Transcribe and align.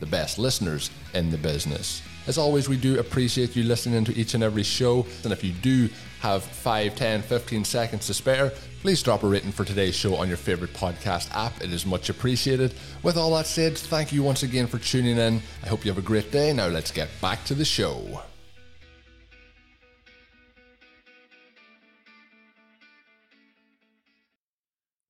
the 0.00 0.06
best 0.06 0.38
listeners 0.38 0.90
in 1.14 1.30
the 1.30 1.38
business. 1.38 2.02
As 2.26 2.38
always, 2.38 2.68
we 2.68 2.76
do 2.76 2.98
appreciate 2.98 3.54
you 3.54 3.64
listening 3.64 4.04
to 4.06 4.16
each 4.16 4.34
and 4.34 4.42
every 4.42 4.62
show. 4.62 5.06
And 5.24 5.32
if 5.32 5.44
you 5.44 5.52
do 5.52 5.88
have 6.20 6.42
5, 6.42 6.94
10, 6.96 7.22
15 7.22 7.64
seconds 7.64 8.06
to 8.06 8.14
spare, 8.14 8.50
please 8.80 9.02
drop 9.02 9.22
a 9.22 9.26
rating 9.26 9.52
for 9.52 9.64
today's 9.64 9.94
show 9.94 10.14
on 10.16 10.28
your 10.28 10.38
favorite 10.38 10.72
podcast 10.72 11.30
app. 11.34 11.62
It 11.62 11.70
is 11.72 11.84
much 11.84 12.08
appreciated. 12.08 12.74
With 13.02 13.18
all 13.18 13.34
that 13.34 13.46
said, 13.46 13.76
thank 13.76 14.10
you 14.10 14.22
once 14.22 14.42
again 14.42 14.66
for 14.66 14.78
tuning 14.78 15.18
in. 15.18 15.42
I 15.62 15.68
hope 15.68 15.84
you 15.84 15.90
have 15.90 15.98
a 15.98 16.06
great 16.06 16.32
day. 16.32 16.52
Now 16.52 16.68
let's 16.68 16.90
get 16.90 17.08
back 17.20 17.44
to 17.44 17.54
the 17.54 17.64
show. 17.64 18.22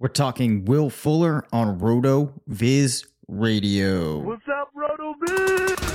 We're 0.00 0.08
talking 0.08 0.64
Will 0.64 0.90
Fuller 0.90 1.46
on 1.52 1.78
Roto 1.78 2.34
Viz 2.46 3.06
Radio. 3.28 4.18
What's 4.18 4.42
up, 4.48 4.70
RotoViz? 4.74 5.94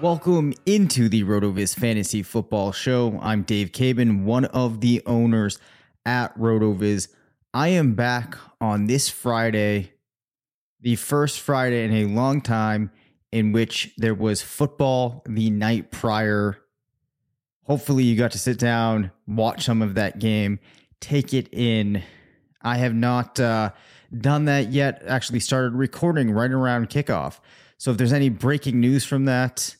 Welcome 0.00 0.54
into 0.64 1.08
the 1.08 1.24
RotoViz 1.24 1.76
Fantasy 1.76 2.22
Football 2.22 2.70
Show. 2.70 3.18
I'm 3.20 3.42
Dave 3.42 3.72
Caban, 3.72 4.22
one 4.22 4.44
of 4.44 4.80
the 4.80 5.02
owners 5.06 5.58
at 6.06 6.38
RotoViz. 6.38 7.08
I 7.52 7.68
am 7.68 7.94
back 7.94 8.38
on 8.60 8.86
this 8.86 9.08
Friday, 9.08 9.92
the 10.80 10.96
first 10.96 11.40
Friday 11.40 11.84
in 11.84 11.92
a 11.92 12.04
long 12.04 12.40
time 12.40 12.90
in 13.32 13.52
which 13.52 13.92
there 13.96 14.14
was 14.14 14.42
football 14.42 15.22
the 15.26 15.50
night 15.50 15.90
prior. 15.90 16.58
Hopefully, 17.64 18.04
you 18.04 18.16
got 18.16 18.32
to 18.32 18.38
sit 18.38 18.58
down, 18.58 19.10
watch 19.26 19.64
some 19.64 19.82
of 19.82 19.94
that 19.96 20.18
game, 20.18 20.58
take 21.00 21.34
it 21.34 21.48
in. 21.52 22.02
I 22.62 22.78
have 22.78 22.94
not 22.94 23.38
uh, 23.38 23.70
done 24.16 24.46
that 24.46 24.68
yet. 24.68 25.02
Actually, 25.06 25.40
started 25.40 25.74
recording 25.74 26.30
right 26.30 26.50
around 26.50 26.88
kickoff. 26.88 27.40
So, 27.76 27.90
if 27.90 27.98
there's 27.98 28.12
any 28.12 28.30
breaking 28.30 28.80
news 28.80 29.04
from 29.04 29.26
that, 29.26 29.76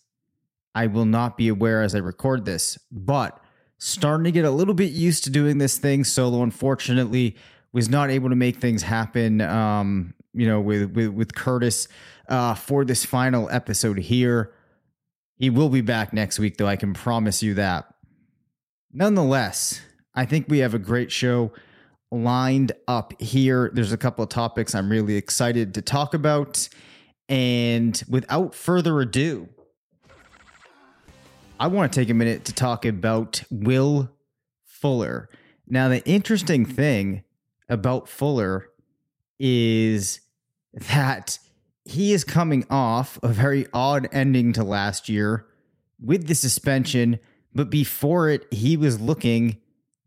I 0.75 0.87
will 0.87 1.07
not 1.07 1.37
be 1.37 1.49
aware 1.49 1.83
as 1.83 1.95
I 1.95 1.99
record 1.99 2.45
this. 2.45 2.79
But 2.93 3.41
starting 3.79 4.25
to 4.25 4.33
get 4.33 4.45
a 4.45 4.51
little 4.51 4.75
bit 4.75 4.93
used 4.93 5.25
to 5.25 5.31
doing 5.31 5.59
this 5.59 5.79
thing 5.79 6.05
solo. 6.05 6.43
Unfortunately, 6.43 7.37
was 7.73 7.89
not 7.89 8.11
able 8.11 8.29
to 8.29 8.37
make 8.37 8.59
things 8.59 8.83
happen. 8.83 9.41
Um, 9.41 10.15
you 10.33 10.47
know, 10.47 10.61
with 10.61 10.91
with, 10.93 11.09
with 11.09 11.35
Curtis 11.35 11.89
uh, 12.29 12.55
for 12.55 12.85
this 12.85 13.05
final 13.05 13.49
episode 13.51 13.99
here. 13.99 14.53
He 15.37 15.51
will 15.51 15.69
be 15.69 15.83
back 15.83 16.13
next 16.13 16.39
week, 16.39 16.57
though. 16.57 16.67
I 16.67 16.77
can 16.77 16.95
promise 16.95 17.43
you 17.43 17.55
that. 17.55 17.95
Nonetheless, 18.93 19.81
I 20.15 20.25
think 20.25 20.47
we 20.49 20.59
have 20.59 20.75
a 20.75 20.79
great 20.79 21.13
show 21.13 21.53
lined 22.11 22.73
up 22.89 23.21
here. 23.21 23.71
There's 23.73 23.93
a 23.93 23.99
couple 23.99 24.25
of 24.25 24.31
topics 24.31 24.75
I'm 24.75 24.91
really 24.91 25.17
excited 25.17 25.75
to 25.75 25.83
talk 25.83 26.15
about. 26.15 26.69
And 27.29 28.03
without 28.09 28.55
further 28.55 29.01
ado, 29.01 29.49
I 31.61 31.67
want 31.67 31.93
to 31.93 32.01
take 32.01 32.09
a 32.09 32.15
minute 32.15 32.45
to 32.47 32.53
talk 32.53 32.85
about 32.85 33.43
Will 33.51 34.11
Fuller. 34.65 35.29
Now, 35.67 35.89
the 35.89 36.05
interesting 36.09 36.65
thing 36.65 37.25
about 37.69 38.09
Fuller 38.09 38.71
is 39.39 40.21
that 40.73 41.39
he 41.85 42.13
is 42.13 42.25
coming 42.25 42.67
off 42.69 43.19
a 43.23 43.29
very 43.29 43.67
odd 43.73 44.09
ending 44.13 44.53
to 44.53 44.63
last 44.63 45.09
year 45.09 45.47
with 46.01 46.27
the 46.27 46.35
suspension, 46.35 47.19
but 47.55 47.71
before 47.71 48.29
it, 48.29 48.47
he 48.53 48.77
was 48.77 49.01
looking 49.01 49.59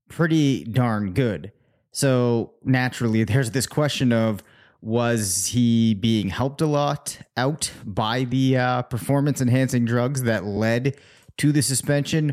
pretty 0.07 0.63
darn 0.63 1.13
good. 1.13 1.51
So 1.91 2.53
naturally, 2.63 3.23
there's 3.23 3.51
this 3.51 3.67
question 3.67 4.13
of 4.13 4.43
was 4.81 5.47
he 5.47 5.93
being 5.93 6.29
helped 6.29 6.61
a 6.61 6.65
lot 6.65 7.19
out 7.37 7.71
by 7.85 8.23
the 8.23 8.57
uh, 8.57 8.81
performance 8.83 9.39
enhancing 9.39 9.85
drugs 9.85 10.23
that 10.23 10.43
led 10.43 10.97
to 11.37 11.51
the 11.51 11.61
suspension? 11.61 12.31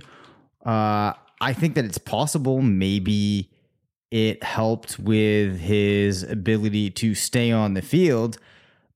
Uh, 0.65 1.13
I 1.41 1.53
think 1.53 1.75
that 1.75 1.85
it's 1.85 1.99
possible. 1.99 2.63
Maybe 2.63 3.51
it 4.11 4.43
helped 4.43 4.99
with 4.99 5.59
his 5.59 6.23
ability 6.23 6.91
to 6.91 7.15
stay 7.15 7.53
on 7.53 7.75
the 7.75 7.83
field. 7.83 8.39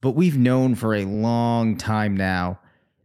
But 0.00 0.12
we've 0.12 0.37
known 0.37 0.75
for 0.75 0.95
a 0.95 1.05
long 1.05 1.77
time 1.77 2.17
now 2.17 2.59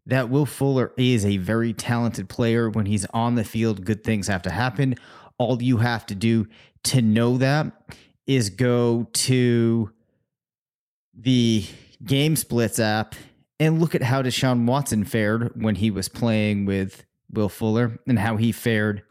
that 0.06 0.30
Will 0.30 0.46
Fuller 0.46 0.94
is 0.98 1.26
a 1.26 1.38
very 1.38 1.74
talented 1.74 2.30
player. 2.30 2.70
When 2.70 2.86
he's 2.86 3.06
on 3.08 3.36
the 3.36 3.44
field, 3.44 3.86
good 3.86 4.04
things 4.04 4.28
have 4.28 4.42
to 4.44 4.50
happen. 4.50 4.96
All 5.38 5.62
you 5.62 5.78
have 5.78 6.06
to 6.08 6.16
do 6.16 6.48
to 6.84 7.02
know 7.02 7.38
that 7.38 7.72
is 8.26 8.50
go 8.50 9.08
to 9.14 9.92
the 11.14 11.66
Game 12.04 12.36
Splits 12.36 12.80
app 12.80 13.16
and 13.60 13.80
look 13.80 13.96
at 13.96 14.04
how 14.04 14.22
Deshaun 14.22 14.66
Watson 14.66 15.04
fared 15.04 15.62
when 15.62 15.76
he 15.76 15.92
was 15.92 16.10
playing 16.10 16.66
with 16.66 17.06
Will 17.32 17.50
Fuller 17.50 18.00
and 18.08 18.20
how 18.20 18.38
he 18.38 18.52
fared 18.52 19.04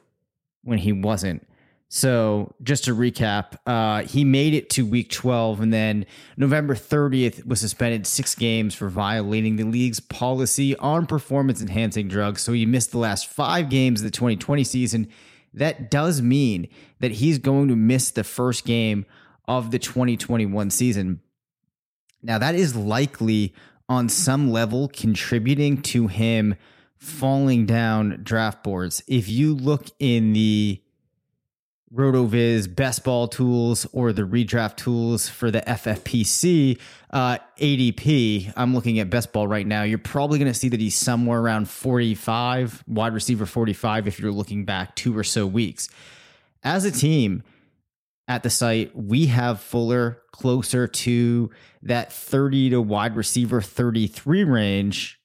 when 0.62 0.78
he 0.78 0.92
wasn't. 0.92 1.46
So, 1.88 2.52
just 2.64 2.84
to 2.84 2.96
recap, 2.96 3.58
uh, 3.64 4.02
he 4.02 4.24
made 4.24 4.54
it 4.54 4.70
to 4.70 4.84
week 4.84 5.08
12 5.08 5.60
and 5.60 5.72
then 5.72 6.04
November 6.36 6.74
30th 6.74 7.46
was 7.46 7.60
suspended 7.60 8.08
six 8.08 8.34
games 8.34 8.74
for 8.74 8.88
violating 8.88 9.54
the 9.54 9.62
league's 9.62 10.00
policy 10.00 10.74
on 10.76 11.06
performance 11.06 11.62
enhancing 11.62 12.08
drugs. 12.08 12.42
So, 12.42 12.52
he 12.52 12.66
missed 12.66 12.90
the 12.90 12.98
last 12.98 13.28
five 13.28 13.70
games 13.70 14.00
of 14.00 14.04
the 14.04 14.10
2020 14.10 14.64
season. 14.64 15.08
That 15.54 15.88
does 15.90 16.20
mean 16.20 16.68
that 16.98 17.12
he's 17.12 17.38
going 17.38 17.68
to 17.68 17.76
miss 17.76 18.10
the 18.10 18.24
first 18.24 18.64
game 18.64 19.06
of 19.46 19.70
the 19.70 19.78
2021 19.78 20.70
season. 20.70 21.20
Now, 22.20 22.38
that 22.38 22.56
is 22.56 22.74
likely 22.74 23.54
on 23.88 24.08
some 24.08 24.50
level 24.50 24.88
contributing 24.88 25.80
to 25.82 26.08
him 26.08 26.56
falling 26.98 27.66
down 27.66 28.20
draft 28.24 28.64
boards. 28.64 29.02
If 29.06 29.28
you 29.28 29.54
look 29.54 29.86
in 30.00 30.32
the 30.32 30.82
RotoViz 31.94 32.74
best 32.74 33.04
ball 33.04 33.28
tools 33.28 33.86
or 33.92 34.12
the 34.12 34.22
redraft 34.22 34.76
tools 34.76 35.28
for 35.28 35.50
the 35.50 35.60
FFPC 35.60 36.78
uh, 37.10 37.38
ADP, 37.58 38.52
I'm 38.56 38.74
looking 38.74 38.98
at 38.98 39.08
best 39.08 39.32
ball 39.32 39.46
right 39.46 39.66
now. 39.66 39.84
You're 39.84 39.98
probably 39.98 40.38
going 40.38 40.52
to 40.52 40.58
see 40.58 40.68
that 40.68 40.80
he's 40.80 40.96
somewhere 40.96 41.40
around 41.40 41.68
45, 41.68 42.84
wide 42.88 43.14
receiver 43.14 43.46
45, 43.46 44.08
if 44.08 44.18
you're 44.18 44.32
looking 44.32 44.64
back 44.64 44.96
two 44.96 45.16
or 45.16 45.22
so 45.22 45.46
weeks. 45.46 45.88
As 46.64 46.84
a 46.84 46.90
team 46.90 47.44
at 48.26 48.42
the 48.42 48.50
site, 48.50 48.94
we 48.96 49.26
have 49.26 49.60
Fuller 49.60 50.22
closer 50.32 50.88
to 50.88 51.50
that 51.82 52.12
30 52.12 52.70
to 52.70 52.82
wide 52.82 53.14
receiver 53.14 53.60
33 53.62 54.42
range. 54.42 55.20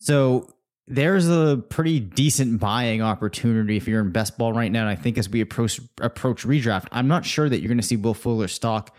So 0.00 0.52
there's 0.88 1.28
a 1.28 1.62
pretty 1.68 2.00
decent 2.00 2.60
buying 2.60 3.02
opportunity 3.02 3.76
if 3.76 3.86
you're 3.86 4.00
in 4.00 4.10
best 4.10 4.36
ball 4.36 4.52
right 4.52 4.70
now. 4.70 4.80
And 4.80 4.88
I 4.88 4.96
think 4.96 5.16
as 5.16 5.28
we 5.28 5.40
approach 5.40 5.80
approach 6.00 6.44
redraft, 6.44 6.86
I'm 6.92 7.08
not 7.08 7.24
sure 7.24 7.48
that 7.48 7.60
you're 7.60 7.68
going 7.68 7.78
to 7.78 7.86
see 7.86 7.96
Will 7.96 8.14
Fuller's 8.14 8.52
stock 8.52 8.94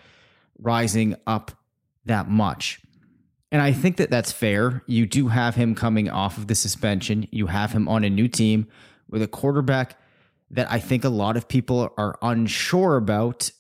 rising 0.58 1.16
up 1.28 1.52
that 2.06 2.30
much. 2.30 2.82
And 3.52 3.62
I 3.62 3.72
think 3.72 3.98
that 3.98 4.10
that's 4.10 4.32
fair. 4.32 4.82
You 4.88 5.06
do 5.06 5.28
have 5.28 5.56
him 5.56 5.76
coming 5.76 6.10
off 6.10 6.38
of 6.38 6.48
the 6.48 6.56
suspension. 6.56 7.28
You 7.32 7.48
have 7.48 7.72
him 7.72 7.88
on 7.88 8.04
a 8.04 8.10
new 8.10 8.28
team 8.28 8.68
with 9.10 9.22
a 9.22 9.28
quarterback 9.28 10.00
that 10.52 10.72
I 10.72 10.80
think 10.80 11.04
a 11.04 11.10
lot 11.10 11.38
of 11.38 11.48
people 11.48 11.94
are 11.98 12.18
unsure 12.22 12.98
about. 12.98 13.52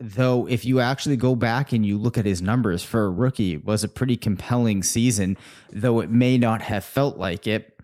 Though, 0.00 0.46
if 0.46 0.64
you 0.64 0.78
actually 0.78 1.16
go 1.16 1.34
back 1.34 1.72
and 1.72 1.84
you 1.84 1.98
look 1.98 2.16
at 2.16 2.24
his 2.24 2.40
numbers 2.40 2.84
for 2.84 3.04
a 3.04 3.10
rookie, 3.10 3.56
was 3.56 3.82
a 3.82 3.88
pretty 3.88 4.16
compelling 4.16 4.84
season, 4.84 5.36
though 5.72 6.00
it 6.00 6.08
may 6.08 6.38
not 6.38 6.62
have 6.62 6.84
felt 6.84 7.18
like 7.18 7.48
it. 7.48 7.76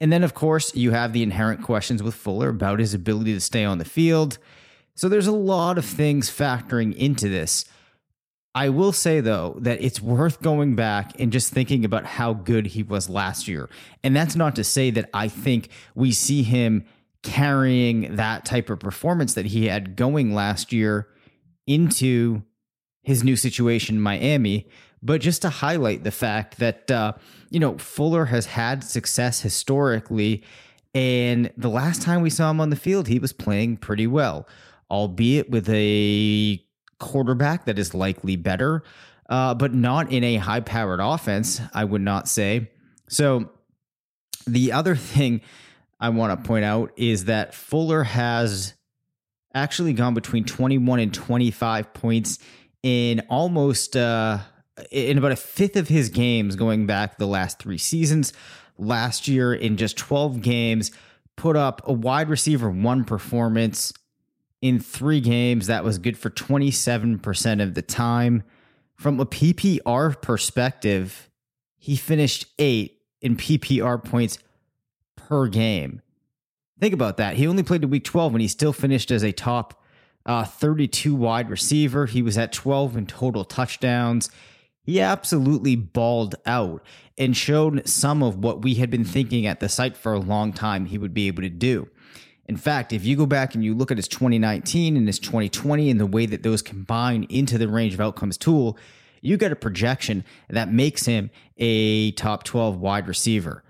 And 0.00 0.12
then, 0.12 0.24
of 0.24 0.34
course, 0.34 0.74
you 0.74 0.90
have 0.90 1.12
the 1.12 1.22
inherent 1.22 1.62
questions 1.62 2.02
with 2.02 2.16
Fuller 2.16 2.48
about 2.48 2.80
his 2.80 2.94
ability 2.94 3.34
to 3.34 3.40
stay 3.40 3.64
on 3.64 3.78
the 3.78 3.84
field. 3.84 4.38
So 4.96 5.08
there's 5.08 5.28
a 5.28 5.32
lot 5.32 5.78
of 5.78 5.84
things 5.84 6.28
factoring 6.28 6.96
into 6.96 7.28
this. 7.28 7.64
I 8.54 8.68
will 8.68 8.92
say, 8.92 9.20
though, 9.20 9.56
that 9.60 9.80
it's 9.80 10.02
worth 10.02 10.42
going 10.42 10.74
back 10.74 11.18
and 11.20 11.32
just 11.32 11.52
thinking 11.52 11.84
about 11.84 12.04
how 12.04 12.34
good 12.34 12.66
he 12.66 12.82
was 12.82 13.08
last 13.08 13.46
year. 13.46 13.70
And 14.02 14.16
that's 14.16 14.34
not 14.34 14.56
to 14.56 14.64
say 14.64 14.90
that 14.90 15.08
I 15.14 15.28
think 15.28 15.68
we 15.94 16.10
see 16.10 16.42
him 16.42 16.84
carrying 17.22 18.16
that 18.16 18.44
type 18.44 18.68
of 18.68 18.80
performance 18.80 19.34
that 19.34 19.46
he 19.46 19.66
had 19.66 19.94
going 19.94 20.34
last 20.34 20.72
year 20.72 21.06
into 21.66 22.42
his 23.02 23.24
new 23.24 23.36
situation 23.36 23.96
in 23.96 24.02
Miami, 24.02 24.68
but 25.02 25.20
just 25.20 25.42
to 25.42 25.48
highlight 25.48 26.04
the 26.04 26.10
fact 26.10 26.58
that 26.58 26.90
uh, 26.90 27.12
you 27.50 27.58
know 27.58 27.76
Fuller 27.78 28.26
has 28.26 28.46
had 28.46 28.84
success 28.84 29.40
historically, 29.40 30.44
and 30.94 31.50
the 31.56 31.68
last 31.68 32.02
time 32.02 32.22
we 32.22 32.30
saw 32.30 32.50
him 32.50 32.60
on 32.60 32.70
the 32.70 32.76
field, 32.76 33.08
he 33.08 33.18
was 33.18 33.32
playing 33.32 33.78
pretty 33.78 34.06
well, 34.06 34.46
albeit 34.90 35.50
with 35.50 35.68
a 35.70 36.62
quarterback 36.98 37.64
that 37.64 37.78
is 37.78 37.94
likely 37.94 38.36
better, 38.36 38.82
uh, 39.28 39.54
but 39.54 39.74
not 39.74 40.12
in 40.12 40.22
a 40.22 40.36
high-powered 40.36 41.00
offense. 41.00 41.60
I 41.74 41.84
would 41.84 42.02
not 42.02 42.28
say 42.28 42.70
so. 43.08 43.50
The 44.46 44.72
other 44.72 44.96
thing 44.96 45.40
I 46.00 46.08
want 46.08 46.36
to 46.36 46.48
point 46.48 46.64
out 46.64 46.90
is 46.96 47.26
that 47.26 47.54
Fuller 47.54 48.02
has 48.02 48.74
actually 49.54 49.92
gone 49.92 50.14
between 50.14 50.44
21 50.44 51.00
and 51.00 51.14
25 51.14 51.92
points 51.94 52.38
in 52.82 53.20
almost 53.28 53.96
uh, 53.96 54.38
in 54.90 55.18
about 55.18 55.32
a 55.32 55.36
fifth 55.36 55.76
of 55.76 55.88
his 55.88 56.08
games 56.08 56.56
going 56.56 56.86
back 56.86 57.18
the 57.18 57.26
last 57.26 57.58
three 57.58 57.78
seasons. 57.78 58.32
Last 58.78 59.28
year, 59.28 59.54
in 59.54 59.76
just 59.76 59.96
12 59.96 60.40
games, 60.40 60.90
put 61.36 61.56
up 61.56 61.82
a 61.84 61.92
wide 61.92 62.28
receiver 62.28 62.70
one 62.70 63.04
performance 63.04 63.92
in 64.60 64.80
three 64.80 65.20
games. 65.20 65.66
That 65.66 65.84
was 65.84 65.98
good 65.98 66.16
for 66.16 66.30
27% 66.30 67.62
of 67.62 67.74
the 67.74 67.82
time. 67.82 68.42
From 68.94 69.20
a 69.20 69.26
PPR 69.26 70.20
perspective, 70.22 71.28
he 71.76 71.96
finished 71.96 72.46
eight 72.58 73.00
in 73.20 73.36
PPR 73.36 74.02
points 74.02 74.38
per 75.16 75.48
game. 75.48 76.00
Think 76.82 76.94
about 76.94 77.16
that. 77.18 77.36
He 77.36 77.46
only 77.46 77.62
played 77.62 77.82
to 77.82 77.86
week 77.86 78.02
12 78.02 78.34
and 78.34 78.42
he 78.42 78.48
still 78.48 78.72
finished 78.72 79.12
as 79.12 79.22
a 79.22 79.30
top 79.30 79.80
uh, 80.26 80.42
32 80.42 81.14
wide 81.14 81.48
receiver. 81.48 82.06
He 82.06 82.22
was 82.22 82.36
at 82.36 82.52
12 82.52 82.96
in 82.96 83.06
total 83.06 83.44
touchdowns. 83.44 84.28
He 84.82 85.00
absolutely 85.00 85.76
balled 85.76 86.34
out 86.44 86.84
and 87.16 87.36
showed 87.36 87.88
some 87.88 88.20
of 88.20 88.38
what 88.38 88.62
we 88.62 88.74
had 88.74 88.90
been 88.90 89.04
thinking 89.04 89.46
at 89.46 89.60
the 89.60 89.68
site 89.68 89.96
for 89.96 90.12
a 90.12 90.18
long 90.18 90.52
time 90.52 90.86
he 90.86 90.98
would 90.98 91.14
be 91.14 91.28
able 91.28 91.42
to 91.42 91.48
do. 91.48 91.88
In 92.46 92.56
fact, 92.56 92.92
if 92.92 93.04
you 93.04 93.14
go 93.14 93.26
back 93.26 93.54
and 93.54 93.62
you 93.62 93.76
look 93.76 93.92
at 93.92 93.96
his 93.96 94.08
2019 94.08 94.96
and 94.96 95.06
his 95.06 95.20
2020 95.20 95.88
and 95.88 96.00
the 96.00 96.06
way 96.06 96.26
that 96.26 96.42
those 96.42 96.62
combine 96.62 97.28
into 97.28 97.58
the 97.58 97.68
range 97.68 97.94
of 97.94 98.00
outcomes 98.00 98.36
tool, 98.36 98.76
you 99.20 99.36
get 99.36 99.52
a 99.52 99.56
projection 99.56 100.24
that 100.50 100.72
makes 100.72 101.06
him 101.06 101.30
a 101.58 102.10
top 102.10 102.42
12 102.42 102.80
wide 102.80 103.06
receiver. 103.06 103.62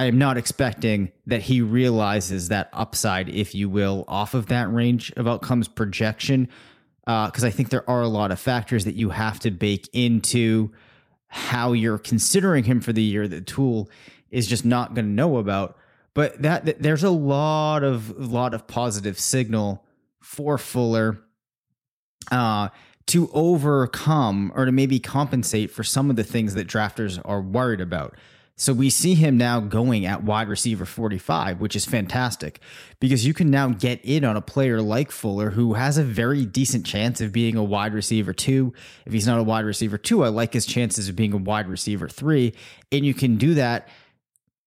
I 0.00 0.06
am 0.06 0.16
not 0.16 0.38
expecting 0.38 1.12
that 1.26 1.42
he 1.42 1.60
realizes 1.60 2.48
that 2.48 2.70
upside, 2.72 3.28
if 3.28 3.54
you 3.54 3.68
will, 3.68 4.06
off 4.08 4.32
of 4.32 4.46
that 4.46 4.72
range 4.72 5.12
of 5.18 5.28
outcomes 5.28 5.68
projection, 5.68 6.48
because 7.04 7.44
uh, 7.44 7.46
I 7.46 7.50
think 7.50 7.68
there 7.68 7.88
are 7.88 8.00
a 8.00 8.08
lot 8.08 8.32
of 8.32 8.40
factors 8.40 8.86
that 8.86 8.94
you 8.94 9.10
have 9.10 9.40
to 9.40 9.50
bake 9.50 9.90
into 9.92 10.70
how 11.26 11.74
you're 11.74 11.98
considering 11.98 12.64
him 12.64 12.80
for 12.80 12.94
the 12.94 13.02
year. 13.02 13.28
The 13.28 13.42
tool 13.42 13.90
is 14.30 14.46
just 14.46 14.64
not 14.64 14.94
going 14.94 15.04
to 15.04 15.10
know 15.10 15.36
about. 15.36 15.76
But 16.14 16.40
that, 16.40 16.64
that 16.64 16.80
there's 16.80 17.04
a 17.04 17.10
lot 17.10 17.84
of 17.84 18.08
lot 18.18 18.54
of 18.54 18.66
positive 18.66 19.20
signal 19.20 19.84
for 20.22 20.56
Fuller 20.56 21.18
uh, 22.32 22.70
to 23.08 23.30
overcome 23.34 24.50
or 24.54 24.64
to 24.64 24.72
maybe 24.72 24.98
compensate 24.98 25.70
for 25.70 25.84
some 25.84 26.08
of 26.08 26.16
the 26.16 26.24
things 26.24 26.54
that 26.54 26.66
drafters 26.66 27.20
are 27.22 27.42
worried 27.42 27.82
about. 27.82 28.16
So 28.60 28.74
we 28.74 28.90
see 28.90 29.14
him 29.14 29.38
now 29.38 29.58
going 29.60 30.04
at 30.04 30.22
wide 30.22 30.46
receiver 30.46 30.84
45, 30.84 31.62
which 31.62 31.74
is 31.74 31.86
fantastic 31.86 32.60
because 33.00 33.24
you 33.24 33.32
can 33.32 33.50
now 33.50 33.68
get 33.68 34.04
in 34.04 34.22
on 34.22 34.36
a 34.36 34.42
player 34.42 34.82
like 34.82 35.10
Fuller 35.10 35.52
who 35.52 35.72
has 35.72 35.96
a 35.96 36.04
very 36.04 36.44
decent 36.44 36.84
chance 36.84 37.22
of 37.22 37.32
being 37.32 37.56
a 37.56 37.64
wide 37.64 37.94
receiver 37.94 38.34
two. 38.34 38.74
If 39.06 39.14
he's 39.14 39.26
not 39.26 39.38
a 39.38 39.42
wide 39.42 39.64
receiver 39.64 39.96
two, 39.96 40.24
I 40.24 40.28
like 40.28 40.52
his 40.52 40.66
chances 40.66 41.08
of 41.08 41.16
being 41.16 41.32
a 41.32 41.38
wide 41.38 41.68
receiver 41.68 42.06
three. 42.06 42.52
And 42.92 43.06
you 43.06 43.14
can 43.14 43.38
do 43.38 43.54
that 43.54 43.88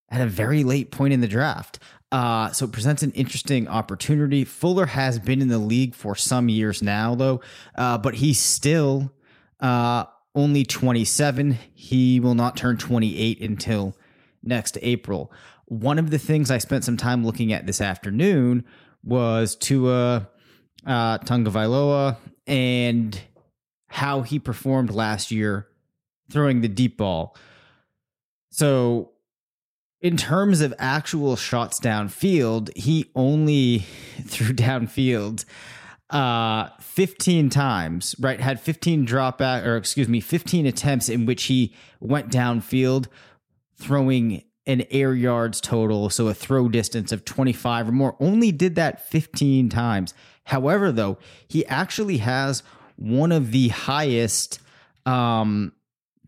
at 0.08 0.20
a 0.20 0.26
very 0.26 0.64
late 0.64 0.90
point 0.90 1.14
in 1.14 1.20
the 1.20 1.28
draft. 1.28 1.78
Uh, 2.10 2.50
so 2.50 2.64
it 2.64 2.72
presents 2.72 3.04
an 3.04 3.12
interesting 3.12 3.68
opportunity. 3.68 4.44
Fuller 4.44 4.86
has 4.86 5.20
been 5.20 5.40
in 5.40 5.46
the 5.46 5.58
league 5.58 5.94
for 5.94 6.16
some 6.16 6.48
years 6.48 6.82
now, 6.82 7.14
though, 7.14 7.40
uh, 7.76 7.96
but 7.98 8.14
he's 8.14 8.40
still 8.40 9.12
uh, 9.60 10.06
only 10.34 10.64
27. 10.64 11.58
He 11.74 12.20
will 12.20 12.34
not 12.34 12.56
turn 12.56 12.76
28 12.76 13.40
until 13.40 13.96
next 14.42 14.78
April. 14.82 15.32
One 15.66 15.98
of 15.98 16.10
the 16.10 16.18
things 16.18 16.50
I 16.50 16.58
spent 16.58 16.84
some 16.84 16.96
time 16.96 17.24
looking 17.24 17.52
at 17.52 17.66
this 17.66 17.80
afternoon 17.80 18.64
was 19.02 19.56
Tua 19.56 20.28
uh, 20.86 21.18
Tagovailoa 21.18 22.16
and 22.46 23.18
how 23.88 24.22
he 24.22 24.38
performed 24.38 24.90
last 24.90 25.30
year 25.30 25.68
throwing 26.30 26.60
the 26.60 26.68
deep 26.68 26.96
ball. 26.96 27.36
So, 28.50 29.12
in 30.00 30.16
terms 30.18 30.60
of 30.60 30.74
actual 30.78 31.34
shots 31.34 31.80
downfield, 31.80 32.76
he 32.76 33.10
only 33.14 33.78
threw 34.26 34.54
downfield 34.54 35.44
uh 36.10 36.68
15 36.80 37.50
times, 37.50 38.14
right? 38.20 38.40
Had 38.40 38.60
15 38.60 39.04
drop 39.04 39.38
back 39.38 39.64
or 39.64 39.76
excuse 39.76 40.08
me, 40.08 40.20
15 40.20 40.66
attempts 40.66 41.08
in 41.08 41.26
which 41.26 41.44
he 41.44 41.74
went 42.00 42.30
downfield 42.30 43.06
throwing 43.76 44.42
an 44.66 44.84
air 44.90 45.14
yards 45.14 45.60
total, 45.60 46.08
so 46.08 46.28
a 46.28 46.34
throw 46.34 46.68
distance 46.68 47.12
of 47.12 47.24
25 47.24 47.88
or 47.88 47.92
more. 47.92 48.16
Only 48.18 48.50
did 48.50 48.76
that 48.76 49.06
15 49.10 49.68
times. 49.68 50.14
However, 50.44 50.90
though, 50.90 51.18
he 51.46 51.66
actually 51.66 52.18
has 52.18 52.62
one 52.96 53.32
of 53.32 53.50
the 53.50 53.68
highest 53.68 54.60
um 55.06 55.72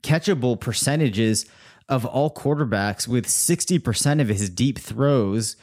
catchable 0.03 0.61
percentages 0.61 1.47
of 1.89 2.05
all 2.05 2.33
quarterbacks 2.33 3.07
with 3.07 3.27
60% 3.27 4.21
of 4.21 4.29
his 4.29 4.51
deep 4.51 4.79
throws 4.79 5.57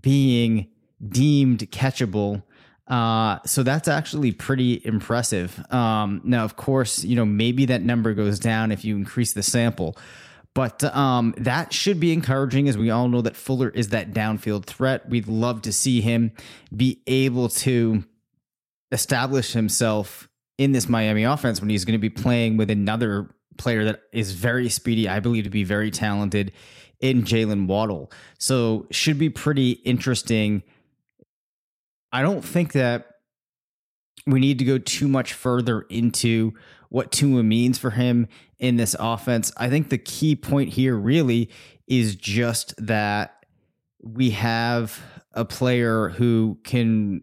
being 0.00 0.68
deemed 1.06 1.70
catchable 1.70 2.42
uh, 2.88 3.38
so 3.46 3.62
that's 3.62 3.88
actually 3.88 4.32
pretty 4.32 4.80
impressive. 4.84 5.62
Um, 5.72 6.20
now, 6.24 6.44
of 6.44 6.56
course, 6.56 7.04
you 7.04 7.16
know, 7.16 7.24
maybe 7.24 7.66
that 7.66 7.82
number 7.82 8.14
goes 8.14 8.38
down 8.38 8.72
if 8.72 8.84
you 8.84 8.96
increase 8.96 9.32
the 9.32 9.42
sample, 9.42 9.96
but 10.54 10.82
um, 10.94 11.34
that 11.38 11.72
should 11.72 12.00
be 12.00 12.12
encouraging 12.12 12.68
as 12.68 12.76
we 12.76 12.90
all 12.90 13.08
know 13.08 13.22
that 13.22 13.36
Fuller 13.36 13.70
is 13.70 13.88
that 13.88 14.12
downfield 14.12 14.64
threat. 14.64 15.08
We'd 15.08 15.28
love 15.28 15.62
to 15.62 15.72
see 15.72 16.00
him 16.00 16.32
be 16.74 17.02
able 17.06 17.48
to 17.48 18.04
establish 18.90 19.52
himself 19.52 20.28
in 20.58 20.72
this 20.72 20.88
Miami 20.88 21.24
offense 21.24 21.60
when 21.60 21.70
he's 21.70 21.84
going 21.84 21.98
to 21.98 21.98
be 21.98 22.10
playing 22.10 22.56
with 22.56 22.70
another 22.70 23.34
player 23.56 23.84
that 23.84 24.02
is 24.12 24.32
very 24.32 24.68
speedy, 24.68 25.08
I 25.08 25.20
believe 25.20 25.44
to 25.44 25.50
be 25.50 25.64
very 25.64 25.90
talented 25.90 26.52
in 27.00 27.22
Jalen 27.22 27.66
Waddle. 27.66 28.12
So 28.38 28.86
should 28.90 29.18
be 29.18 29.30
pretty 29.30 29.72
interesting. 29.72 30.62
I 32.12 32.22
don't 32.22 32.44
think 32.44 32.72
that 32.72 33.06
we 34.26 34.40
need 34.40 34.58
to 34.58 34.64
go 34.64 34.78
too 34.78 35.08
much 35.08 35.32
further 35.32 35.82
into 35.82 36.52
what 36.90 37.10
Tua 37.10 37.42
means 37.42 37.78
for 37.78 37.90
him 37.90 38.28
in 38.58 38.76
this 38.76 38.94
offense. 38.98 39.50
I 39.56 39.68
think 39.68 39.88
the 39.88 39.98
key 39.98 40.36
point 40.36 40.70
here 40.70 40.94
really 40.94 41.50
is 41.88 42.14
just 42.14 42.74
that 42.86 43.46
we 44.02 44.30
have 44.30 45.00
a 45.32 45.44
player 45.44 46.10
who 46.10 46.58
can 46.64 47.22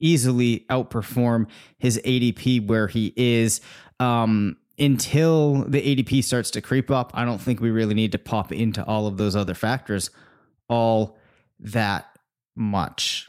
easily 0.00 0.64
outperform 0.70 1.48
his 1.78 2.00
ADP 2.04 2.66
where 2.66 2.86
he 2.86 3.12
is. 3.16 3.60
Um, 3.98 4.56
until 4.78 5.64
the 5.64 5.80
ADP 5.80 6.22
starts 6.24 6.50
to 6.52 6.60
creep 6.60 6.90
up, 6.90 7.12
I 7.14 7.24
don't 7.24 7.40
think 7.40 7.60
we 7.60 7.70
really 7.70 7.94
need 7.94 8.12
to 8.12 8.18
pop 8.18 8.52
into 8.52 8.84
all 8.84 9.06
of 9.06 9.16
those 9.16 9.36
other 9.36 9.54
factors 9.54 10.10
all 10.68 11.18
that 11.60 12.06
much. 12.56 13.28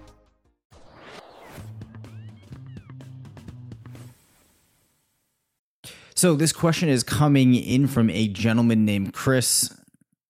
So 6.21 6.35
this 6.35 6.53
question 6.53 6.87
is 6.87 7.01
coming 7.01 7.55
in 7.55 7.87
from 7.87 8.11
a 8.11 8.27
gentleman 8.27 8.85
named 8.85 9.11
Chris. 9.11 9.75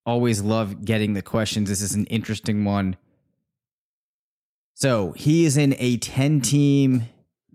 Always 0.05 0.41
love 0.41 0.85
getting 0.85 1.15
the 1.15 1.21
questions. 1.21 1.67
This 1.67 1.81
is 1.81 1.95
an 1.95 2.05
interesting 2.05 2.63
one. 2.63 2.95
So 4.73 5.11
he 5.17 5.43
is 5.43 5.57
in 5.57 5.75
a 5.79 5.97
10 5.97 6.39
team 6.39 7.09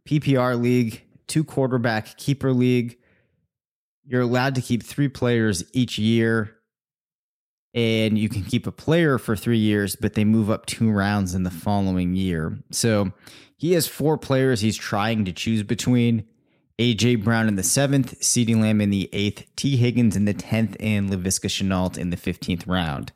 PPR 0.06 0.60
league, 0.60 1.02
two 1.26 1.44
quarterback 1.44 2.18
keeper 2.18 2.52
league. 2.52 2.98
You're 4.04 4.20
allowed 4.20 4.54
to 4.56 4.60
keep 4.60 4.82
three 4.82 5.08
players 5.08 5.64
each 5.72 5.98
year. 5.98 6.58
And 7.72 8.18
you 8.18 8.28
can 8.28 8.42
keep 8.42 8.66
a 8.66 8.70
player 8.70 9.16
for 9.16 9.34
three 9.34 9.56
years, 9.56 9.96
but 9.96 10.12
they 10.12 10.26
move 10.26 10.50
up 10.50 10.66
two 10.66 10.90
rounds 10.90 11.34
in 11.34 11.44
the 11.44 11.50
following 11.50 12.14
year. 12.14 12.58
So 12.70 13.12
he 13.56 13.72
has 13.72 13.88
four 13.88 14.18
players 14.18 14.60
he's 14.60 14.76
trying 14.76 15.24
to 15.24 15.32
choose 15.32 15.62
between. 15.62 16.26
AJ 16.78 17.24
Brown 17.24 17.48
in 17.48 17.56
the 17.56 17.62
seventh, 17.62 18.20
CeeDee 18.20 18.60
Lamb 18.60 18.80
in 18.80 18.90
the 18.90 19.08
eighth, 19.12 19.46
Tee 19.56 19.76
Higgins 19.76 20.14
in 20.14 20.26
the 20.26 20.34
tenth, 20.34 20.76
and 20.78 21.08
Laviska 21.08 21.48
Shenault 21.48 21.96
in 21.96 22.10
the 22.10 22.16
fifteenth 22.16 22.66
round. 22.66 23.12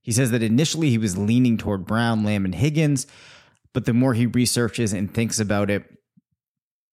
He 0.00 0.12
says 0.12 0.30
that 0.30 0.42
initially 0.42 0.90
he 0.90 0.98
was 0.98 1.16
leaning 1.16 1.56
toward 1.56 1.86
Brown, 1.86 2.24
Lamb, 2.24 2.44
and 2.44 2.54
Higgins, 2.54 3.06
but 3.72 3.84
the 3.84 3.92
more 3.92 4.14
he 4.14 4.26
researches 4.26 4.92
and 4.92 5.12
thinks 5.12 5.38
about 5.38 5.70
it, 5.70 5.84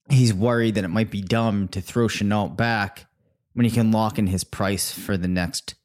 he's 0.10 0.34
worried 0.34 0.76
that 0.76 0.84
it 0.84 0.90
might 0.90 1.12
be 1.12 1.22
dumb 1.22 1.68
to 1.70 1.82
throw 1.82 2.08
Shenault 2.08 2.58
back 2.58 3.06
when 3.54 3.66
he 3.66 3.72
can 3.72 3.92
lock 3.92 4.18
in 4.18 4.28
his 4.28 4.44
price 4.44 4.92
for 4.92 5.18
the 5.18 5.28
next 5.28 5.76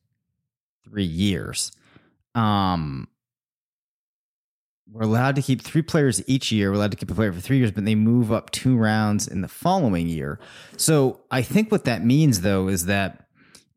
three 0.85 1.05
years. 1.05 1.73
Um, 2.35 3.09
we're 4.91 5.03
allowed 5.03 5.37
to 5.37 5.43
keep 5.43 5.63
three 5.63 5.83
players 5.83 6.23
each 6.29 6.53
year. 6.53 6.71
We're 6.71 6.77
allowed 6.77 6.93
to 6.93 6.97
keep 6.97 7.11
a 7.11 7.15
player 7.15 7.33
for 7.33 7.41
three 7.41 7.59
years, 7.59 7.73
but 7.73 7.85
they 7.85 7.95
move 7.95 8.33
up 8.33 8.51
two 8.51 8.77
rounds 8.77 9.27
in 9.27 9.41
the 9.41 9.49
following 9.49 10.09
year. 10.09 10.39
So 10.77 11.21
I 11.31 11.43
think 11.43 11.73
what 11.73 11.85
that 11.85 12.05
means, 12.05 12.43
though, 12.43 12.69
is 12.69 12.87
that 12.87 13.27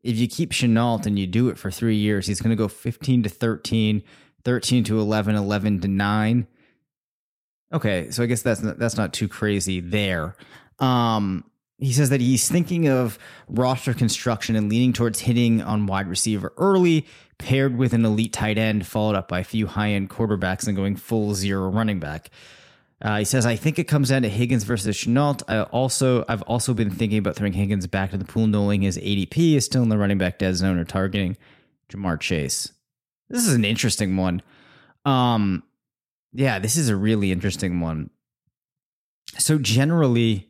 if 0.02 0.16
you 0.16 0.28
keep 0.28 0.52
Shenault 0.52 1.06
and 1.06 1.18
you 1.18 1.26
do 1.26 1.48
it 1.48 1.58
for 1.58 1.70
three 1.70 1.96
years, 1.96 2.26
he's 2.26 2.40
going 2.40 2.50
to 2.50 2.56
go 2.56 2.68
15 2.68 3.24
to 3.24 3.28
13, 3.28 4.02
13 4.44 4.84
to 4.84 5.00
11, 5.00 5.34
11 5.34 5.80
to 5.80 5.88
9. 5.88 6.46
Okay, 7.72 8.10
so 8.10 8.22
I 8.22 8.26
guess 8.26 8.42
that's 8.42 8.62
not, 8.62 8.78
that's 8.78 8.96
not 8.96 9.12
too 9.12 9.28
crazy 9.28 9.80
there. 9.80 10.36
Um, 10.78 11.44
he 11.80 11.92
says 11.92 12.10
that 12.10 12.20
he's 12.20 12.48
thinking 12.48 12.88
of 12.88 13.18
roster 13.48 13.94
construction 13.94 14.54
and 14.54 14.68
leaning 14.68 14.92
towards 14.92 15.20
hitting 15.20 15.62
on 15.62 15.86
wide 15.86 16.08
receiver 16.08 16.52
early, 16.58 17.06
paired 17.38 17.76
with 17.76 17.94
an 17.94 18.04
elite 18.04 18.32
tight 18.32 18.58
end, 18.58 18.86
followed 18.86 19.16
up 19.16 19.28
by 19.28 19.40
a 19.40 19.44
few 19.44 19.66
high 19.66 19.90
end 19.90 20.10
quarterbacks 20.10 20.66
and 20.66 20.76
going 20.76 20.94
full 20.94 21.34
zero 21.34 21.68
running 21.70 21.98
back. 21.98 22.30
Uh, 23.02 23.18
he 23.18 23.24
says, 23.24 23.46
I 23.46 23.56
think 23.56 23.78
it 23.78 23.84
comes 23.84 24.10
down 24.10 24.22
to 24.22 24.28
Higgins 24.28 24.64
versus 24.64 24.94
Shenault. 24.94 25.42
I 25.48 25.62
also, 25.62 26.24
I've 26.28 26.42
also 26.42 26.74
been 26.74 26.90
thinking 26.90 27.18
about 27.18 27.34
throwing 27.34 27.54
Higgins 27.54 27.86
back 27.86 28.10
to 28.10 28.18
the 28.18 28.26
pool, 28.26 28.46
knowing 28.46 28.82
his 28.82 28.98
ADP 28.98 29.54
is 29.54 29.64
still 29.64 29.82
in 29.82 29.88
the 29.88 29.96
running 29.96 30.18
back 30.18 30.38
dead 30.38 30.54
zone 30.56 30.78
or 30.78 30.84
targeting 30.84 31.38
Ja'Marr 31.88 32.20
Chase. 32.20 32.72
This 33.30 33.46
is 33.46 33.54
an 33.54 33.64
interesting 33.64 34.18
one. 34.18 34.42
Um, 35.06 35.62
yeah, 36.34 36.58
this 36.58 36.76
is 36.76 36.90
a 36.90 36.96
really 36.96 37.32
interesting 37.32 37.80
one. 37.80 38.10
So 39.38 39.56
generally, 39.56 40.49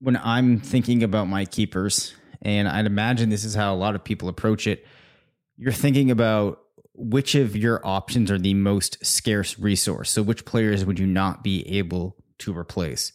when 0.00 0.16
I'm 0.16 0.60
thinking 0.60 1.02
about 1.02 1.28
my 1.28 1.44
keepers, 1.44 2.14
and 2.42 2.68
I'd 2.68 2.86
imagine 2.86 3.30
this 3.30 3.44
is 3.44 3.54
how 3.54 3.74
a 3.74 3.76
lot 3.76 3.94
of 3.94 4.04
people 4.04 4.28
approach 4.28 4.66
it, 4.66 4.86
you're 5.56 5.72
thinking 5.72 6.10
about 6.10 6.60
which 6.94 7.34
of 7.34 7.56
your 7.56 7.84
options 7.84 8.30
are 8.30 8.38
the 8.38 8.54
most 8.54 9.04
scarce 9.04 9.58
resource. 9.58 10.10
So, 10.10 10.22
which 10.22 10.44
players 10.44 10.84
would 10.84 10.98
you 10.98 11.06
not 11.06 11.42
be 11.42 11.66
able 11.78 12.16
to 12.38 12.56
replace? 12.56 13.12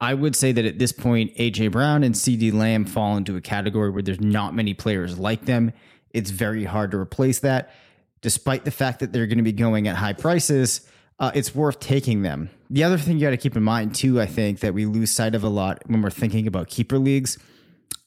I 0.00 0.14
would 0.14 0.34
say 0.34 0.52
that 0.52 0.64
at 0.64 0.78
this 0.78 0.92
point, 0.92 1.36
AJ 1.36 1.72
Brown 1.72 2.02
and 2.02 2.14
CeeDee 2.14 2.54
Lamb 2.54 2.86
fall 2.86 3.16
into 3.16 3.36
a 3.36 3.40
category 3.40 3.90
where 3.90 4.02
there's 4.02 4.20
not 4.20 4.54
many 4.54 4.72
players 4.72 5.18
like 5.18 5.44
them. 5.44 5.72
It's 6.10 6.30
very 6.30 6.64
hard 6.64 6.92
to 6.92 6.96
replace 6.98 7.40
that. 7.40 7.74
Despite 8.22 8.64
the 8.64 8.70
fact 8.70 9.00
that 9.00 9.12
they're 9.12 9.26
going 9.26 9.38
to 9.38 9.44
be 9.44 9.52
going 9.52 9.88
at 9.88 9.96
high 9.96 10.14
prices, 10.14 10.88
uh, 11.18 11.30
it's 11.34 11.54
worth 11.54 11.80
taking 11.80 12.22
them. 12.22 12.50
The 12.72 12.84
other 12.84 12.96
thing 12.96 13.18
you 13.18 13.26
got 13.26 13.30
to 13.30 13.36
keep 13.36 13.56
in 13.56 13.64
mind 13.64 13.96
too, 13.96 14.20
I 14.20 14.26
think 14.26 14.60
that 14.60 14.74
we 14.74 14.86
lose 14.86 15.10
sight 15.10 15.34
of 15.34 15.42
a 15.42 15.48
lot 15.48 15.82
when 15.86 16.02
we're 16.02 16.10
thinking 16.10 16.46
about 16.46 16.68
keeper 16.68 16.98
leagues. 16.98 17.36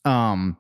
Um, 0.06 0.58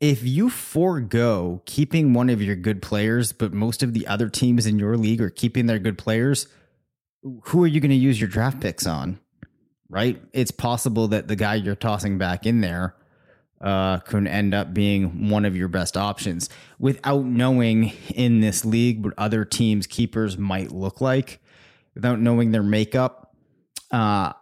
if 0.00 0.24
you 0.24 0.48
forego 0.48 1.62
keeping 1.66 2.14
one 2.14 2.30
of 2.30 2.42
your 2.42 2.56
good 2.56 2.80
players, 2.80 3.32
but 3.32 3.52
most 3.52 3.82
of 3.82 3.92
the 3.92 4.06
other 4.06 4.28
teams 4.28 4.66
in 4.66 4.78
your 4.78 4.96
league 4.96 5.20
are 5.20 5.30
keeping 5.30 5.66
their 5.66 5.78
good 5.78 5.98
players, 5.98 6.48
who 7.44 7.62
are 7.62 7.68
you 7.68 7.80
going 7.80 7.90
to 7.90 7.96
use 7.96 8.20
your 8.20 8.28
draft 8.28 8.60
picks 8.60 8.86
on? 8.86 9.20
Right? 9.90 10.20
It's 10.32 10.50
possible 10.50 11.08
that 11.08 11.28
the 11.28 11.36
guy 11.36 11.56
you're 11.56 11.76
tossing 11.76 12.16
back 12.16 12.46
in 12.46 12.62
there 12.62 12.96
uh, 13.60 13.98
could 13.98 14.26
end 14.26 14.54
up 14.54 14.74
being 14.74 15.28
one 15.28 15.44
of 15.44 15.56
your 15.56 15.68
best 15.68 15.96
options 15.96 16.48
without 16.78 17.24
knowing 17.24 17.92
in 18.14 18.40
this 18.40 18.64
league 18.64 19.04
what 19.04 19.14
other 19.18 19.44
teams' 19.44 19.86
keepers 19.86 20.36
might 20.38 20.72
look 20.72 21.00
like, 21.00 21.40
without 21.94 22.20
knowing 22.20 22.52
their 22.52 22.62
makeup. 22.62 23.34
Uh, 23.90 24.32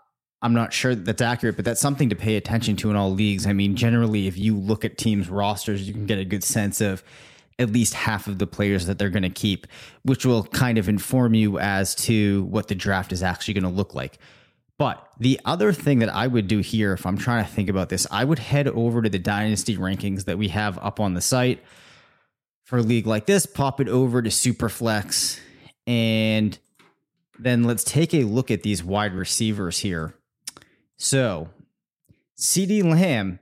I'm 0.42 0.54
not 0.54 0.73
sure 0.73 0.95
that 0.95 1.04
that's 1.04 1.23
accurate, 1.23 1.57
but 1.57 1.64
that's 1.64 1.80
something 1.80 2.09
to 2.09 2.16
pay 2.16 2.37
attention 2.37 2.76
to 2.76 2.90
in 2.90 2.97
all 2.97 3.12
leagues. 3.12 3.47
I 3.47 3.52
mean, 3.52 3.76
generally, 3.76 4.26
if 4.26 4.38
you 4.38 4.57
look 4.57 4.85
at 4.85 4.97
teams' 4.97 5.28
rosters, 5.28 5.87
you 5.87 5.92
can 5.92 6.07
get 6.07 6.19
a 6.19 6.25
good 6.25 6.42
sense 6.42 6.80
of 6.80 7.02
at 7.59 7.71
least 7.71 7.92
half 7.92 8.26
of 8.26 8.38
the 8.38 8.47
players 8.47 8.87
that 8.87 8.99
they're 8.99 9.11
going 9.11 9.23
to 9.23 9.28
keep, 9.28 9.66
which 10.02 10.25
will 10.25 10.45
kind 10.45 10.78
of 10.78 10.88
inform 10.88 11.35
you 11.35 11.59
as 11.59 11.95
to 11.95 12.45
what 12.45 12.69
the 12.69 12.75
draft 12.75 13.12
is 13.12 13.23
actually 13.23 13.52
going 13.52 13.64
to 13.64 13.71
look 13.71 13.95
like. 13.95 14.19
But 14.78 15.07
the 15.19 15.38
other 15.45 15.75
thing 15.75 15.99
that 15.99 16.09
I 16.09 16.26
would 16.26 16.49
do 16.49 16.61
here, 16.61 16.95
if 16.95 17.04
I'm 17.04 17.19
trying 17.19 17.45
to 17.45 17.50
think 17.50 17.69
about 17.69 17.90
this, 17.90 18.07
I 18.11 18.25
would 18.25 18.38
head 18.38 18.66
over 18.66 19.02
to 19.02 19.11
the 19.11 19.19
dynasty 19.19 19.76
rankings 19.76 20.25
that 20.25 20.38
we 20.38 20.49
have 20.49 20.78
up 20.78 21.00
on 21.00 21.12
the 21.12 21.21
site 21.21 21.62
for 22.64 22.78
a 22.78 22.83
league 22.83 23.07
like 23.07 23.26
this, 23.26 23.45
pop 23.45 23.83
it 23.83 23.88
over 23.88 24.23
to 24.23 24.30
Superflex, 24.30 25.38
and 25.87 26.59
then 27.43 27.65
let's 27.65 27.85
take 27.85 28.15
a 28.15 28.25
look 28.25 28.51
at 28.51 28.63
these 28.63 28.83
wide 28.85 29.15
receivers 29.15 29.81
here. 29.81 30.15
So, 30.97 31.49
CeeDee 32.39 32.85
Lamb 32.85 33.39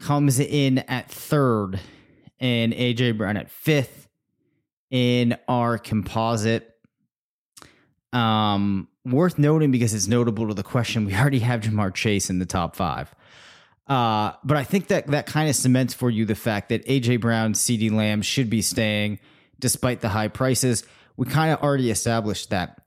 comes 0.00 0.38
in 0.38 0.78
at 0.78 1.10
third, 1.10 1.80
and 2.40 2.72
AJ 2.72 3.16
Brown 3.18 3.36
at 3.36 3.50
fifth 3.50 4.08
in 4.90 5.36
our 5.48 5.78
composite. 5.78 6.70
Um, 8.12 8.88
worth 9.04 9.38
noting 9.38 9.70
because 9.70 9.92
it's 9.92 10.06
notable 10.06 10.48
to 10.48 10.54
the 10.54 10.62
question. 10.62 11.04
We 11.04 11.14
already 11.14 11.40
have 11.40 11.62
Ja'Marr 11.62 11.94
Chase 11.94 12.30
in 12.30 12.38
the 12.38 12.46
top 12.46 12.76
five. 12.76 13.14
Uh, 13.86 14.32
but 14.44 14.56
I 14.56 14.64
think 14.64 14.88
that 14.88 15.08
that 15.08 15.26
kind 15.26 15.48
of 15.48 15.56
cements 15.56 15.92
for 15.92 16.10
you 16.10 16.24
the 16.24 16.34
fact 16.34 16.70
that 16.70 16.86
AJ 16.86 17.20
Brown, 17.20 17.52
CeeDee 17.52 17.92
Lamb 17.92 18.22
should 18.22 18.48
be 18.48 18.62
staying 18.62 19.18
despite 19.58 20.00
the 20.00 20.08
high 20.08 20.28
prices. 20.28 20.84
We 21.16 21.26
kind 21.26 21.52
of 21.52 21.60
already 21.62 21.90
established 21.90 22.50
that. 22.50 22.80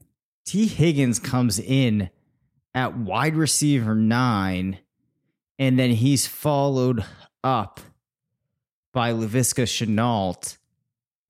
Tee 0.47 0.67
Higgins 0.67 1.19
comes 1.19 1.59
in 1.59 2.09
at 2.73 2.97
wide 2.97 3.35
receiver 3.35 3.93
nine, 3.93 4.79
and 5.59 5.77
then 5.77 5.91
he's 5.91 6.25
followed 6.25 7.03
up 7.43 7.81
by 8.93 9.11
Laviska 9.11 9.63
Shenault 9.63 10.57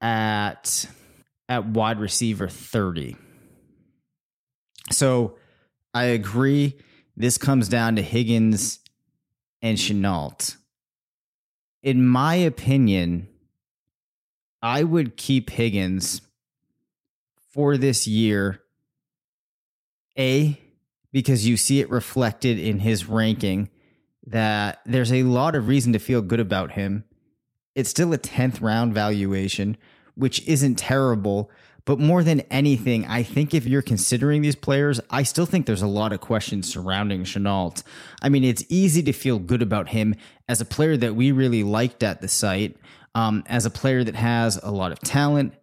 at 0.02 0.86
at 1.50 1.66
wide 1.66 2.00
receiver 2.00 2.48
30. 2.48 3.16
So 4.92 5.38
I 5.96 6.04
agree. 6.04 6.78
This 7.16 7.40
comes 7.40 7.68
down 7.70 7.96
to 7.96 8.04
Higgins 8.04 8.82
and 9.64 9.80
Shenault. 9.80 10.58
In 11.82 12.06
my 12.06 12.36
opinion, 12.36 13.30
I 14.62 14.84
would 14.84 15.18
keep 15.18 15.50
Higgins 15.50 16.22
for 17.50 17.78
this 17.78 18.06
year. 18.06 18.62
A, 20.18 20.60
because 21.12 21.48
you 21.48 21.58
see 21.58 21.80
it 21.80 21.90
reflected 21.90 22.60
in 22.60 22.80
his 22.80 23.06
ranking 23.06 23.70
that 24.26 24.82
there's 24.86 25.12
a 25.12 25.24
lot 25.24 25.56
of 25.56 25.68
reason 25.68 25.94
to 25.94 26.00
feel 26.00 26.22
good 26.22 26.40
about 26.40 26.74
him. 26.74 27.06
It's 27.76 27.90
still 27.90 28.14
a 28.14 28.18
10th 28.18 28.62
round 28.62 28.94
valuation, 28.94 29.78
which 30.16 30.46
isn't 30.48 30.76
terrible. 30.76 31.50
But 31.86 32.00
more 32.00 32.22
than 32.22 32.42
anything, 32.52 33.06
I 33.06 33.24
think 33.24 33.54
if 33.54 33.66
you're 33.66 33.82
considering 33.82 34.42
these 34.42 34.58
players, 34.58 35.00
I 35.10 35.24
still 35.24 35.46
think 35.46 35.66
there's 35.66 35.82
a 35.82 35.88
lot 35.88 36.12
of 36.12 36.20
questions 36.20 36.70
surrounding 36.70 37.24
Shenault. 37.24 37.82
I 38.22 38.28
mean, 38.28 38.44
it's 38.44 38.66
easy 38.68 39.02
to 39.04 39.14
feel 39.14 39.40
good 39.40 39.62
about 39.62 39.88
him 39.90 40.16
as 40.50 40.60
a 40.60 40.66
player 40.66 40.98
that 40.98 41.16
we 41.16 41.32
really 41.32 41.64
liked 41.64 42.04
at 42.04 42.20
the 42.20 42.28
site, 42.28 42.76
um, 43.16 43.42
as 43.48 43.66
a 43.66 43.70
player 43.70 44.04
that 44.04 44.16
has 44.16 44.60
a 44.62 44.72
lot 44.72 44.92
of 44.92 45.00
talent, 45.00 45.54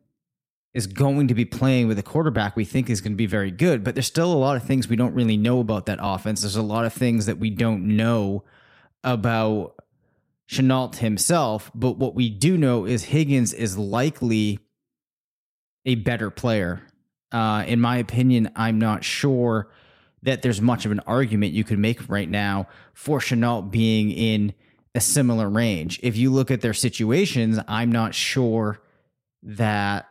is 0.74 0.88
going 0.88 1.28
to 1.28 1.34
be 1.34 1.44
playing 1.44 1.86
with 1.86 1.98
a 1.98 2.02
quarterback 2.02 2.56
we 2.56 2.64
think 2.64 2.90
is 2.90 3.00
going 3.00 3.12
to 3.12 3.16
be 3.16 3.26
very 3.26 3.52
good. 3.52 3.84
But 3.84 3.94
there's 3.94 4.08
still 4.08 4.32
a 4.32 4.34
lot 4.34 4.56
of 4.56 4.64
things 4.64 4.88
we 4.88 4.96
don't 4.96 5.14
really 5.14 5.36
know 5.36 5.60
about 5.60 5.86
that 5.86 6.00
offense. 6.02 6.40
There's 6.40 6.56
a 6.56 6.62
lot 6.62 6.84
of 6.84 6.92
things 6.92 7.26
that 7.26 7.38
we 7.38 7.48
don't 7.48 7.96
know 7.96 8.42
about 9.04 9.76
Shenault 10.50 10.96
himself. 10.96 11.70
But 11.74 11.92
what 11.96 12.16
we 12.16 12.28
do 12.28 12.58
know 12.58 12.86
is 12.86 13.04
Higgins 13.04 13.52
is 13.52 13.78
likely 13.78 14.58
a 15.84 15.94
better 15.94 16.28
player. 16.28 16.82
Uh, 17.30 17.64
in 17.66 17.80
my 17.80 17.98
opinion, 17.98 18.50
I'm 18.56 18.78
not 18.78 19.04
sure 19.04 19.70
that 20.22 20.42
there's 20.42 20.60
much 20.60 20.86
of 20.86 20.92
an 20.92 21.00
argument 21.00 21.52
you 21.52 21.64
could 21.64 21.78
make 21.78 22.08
right 22.08 22.28
now 22.28 22.66
for 22.94 23.20
Shenault 23.20 23.70
being 23.70 24.10
in 24.10 24.54
a 24.94 25.00
similar 25.00 25.48
range. 25.48 26.00
If 26.02 26.16
you 26.16 26.32
look 26.32 26.50
at 26.50 26.62
their 26.62 26.74
situations, 26.74 27.60
I'm 27.68 27.92
not 27.92 28.14
sure 28.14 28.80
that 29.42 30.08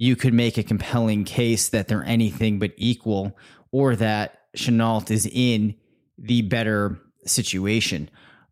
you 0.00 0.16
could 0.16 0.32
make 0.32 0.56
a 0.56 0.62
compelling 0.62 1.24
case 1.24 1.68
that 1.68 1.86
they're 1.86 2.02
anything 2.04 2.58
but 2.58 2.72
equal 2.78 3.36
or 3.70 3.94
that 3.94 4.38
Shenault 4.56 5.10
is 5.10 5.28
in 5.30 5.74
the 6.16 6.40
better 6.40 6.98
situation. 7.26 8.08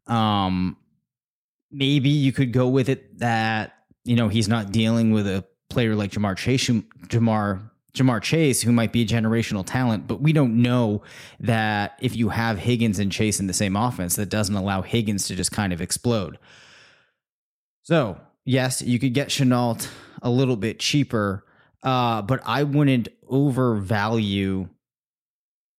Um, 0.07 0.77
maybe 1.71 2.11
you 2.11 2.33
could 2.33 2.53
go 2.53 2.69
with 2.69 2.91
it 2.91 3.19
that, 3.21 3.73
you 4.05 4.15
know, 4.15 4.29
he's 4.29 4.47
not 4.47 4.73
dealing 4.73 5.11
with 5.11 5.27
a 5.27 5.43
player 5.71 5.95
like 5.95 6.11
Ja'Marr 6.11 6.37
Chase, 6.37 6.69
Jamar, 6.69 7.71
Ja'Marr 7.95 8.21
Chase, 8.21 8.61
who 8.61 8.71
might 8.71 8.93
be 8.93 9.01
a 9.01 9.07
generational 9.07 9.65
talent, 9.65 10.07
but 10.07 10.21
we 10.21 10.35
don't 10.35 10.61
know 10.61 11.01
that 11.41 11.99
if 12.03 12.15
you 12.15 12.29
have 12.29 12.59
Higgins 12.59 12.99
and 12.99 13.11
Chase 13.11 13.41
in 13.41 13.47
the 13.47 13.55
same 13.55 13.75
offense, 13.75 14.17
that 14.17 14.29
doesn't 14.29 14.55
allow 14.55 14.83
Higgins 14.83 15.27
to 15.29 15.35
just 15.35 15.51
kind 15.51 15.73
of 15.73 15.81
explode. 15.81 16.39
So, 17.85 18.21
yes, 18.49 18.81
you 18.81 18.99
could 18.99 19.13
get 19.13 19.29
Shenault 19.29 19.87
a 20.23 20.31
little 20.31 20.57
bit 20.57 20.79
cheaper, 20.79 21.45
uh, 21.83 22.23
but 22.23 22.41
I 22.47 22.63
wouldn't 22.63 23.09
overvalue 23.29 24.69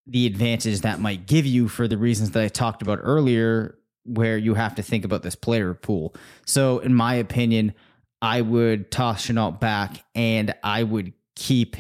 the 0.06 0.28
advantage 0.28 0.82
that 0.82 1.00
might 1.00 1.26
give 1.26 1.46
you 1.46 1.68
for 1.68 1.88
the 1.88 1.98
reasons 1.98 2.32
that 2.32 2.44
I 2.44 2.48
talked 2.48 2.82
about 2.82 3.00
earlier, 3.02 3.78
where 4.06 4.38
you 4.38 4.54
have 4.54 4.76
to 4.76 4.84
think 4.84 5.04
about 5.04 5.24
this 5.24 5.36
player 5.36 5.74
pool. 5.74 6.16
So, 6.46 6.80
in 6.80 6.94
my 6.94 7.16
opinion, 7.16 7.74
I 8.22 8.42
would 8.42 8.92
toss 8.92 9.28
Shenault 9.28 9.60
back 9.60 10.04
and 10.14 10.54
I 10.64 10.84
would 10.84 11.14
keep 11.36 11.76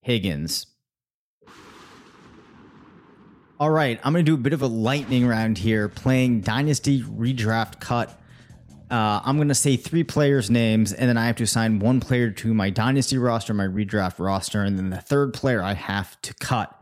Higgins. 0.00 0.66
All 3.58 3.70
right, 3.70 3.98
I'm 4.04 4.12
going 4.12 4.24
to 4.24 4.30
do 4.30 4.34
a 4.34 4.38
bit 4.38 4.52
of 4.52 4.62
a 4.62 4.66
lightning 4.66 5.26
round 5.26 5.58
here, 5.58 5.88
playing 5.88 6.42
Dynasty 6.42 7.02
Redraft 7.02 7.80
Cut. 7.80 8.18
Uh, 8.90 9.20
I'm 9.24 9.36
going 9.36 9.48
to 9.48 9.54
say 9.54 9.76
three 9.76 10.04
players' 10.04 10.50
names, 10.50 10.92
and 10.92 11.08
then 11.08 11.16
I 11.16 11.26
have 11.26 11.36
to 11.36 11.44
assign 11.44 11.80
one 11.80 11.98
player 12.00 12.30
to 12.30 12.54
my 12.54 12.70
Dynasty 12.70 13.18
roster, 13.18 13.52
my 13.52 13.66
redraft 13.66 14.18
roster, 14.18 14.62
and 14.62 14.78
then 14.78 14.90
the 14.90 15.00
third 15.00 15.34
player 15.34 15.62
I 15.62 15.74
have 15.74 16.20
to 16.22 16.34
cut. 16.34 16.72